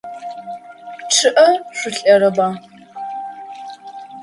ЧъыӀэ 1.13 1.47
шъулӀэрэба? 1.77 2.47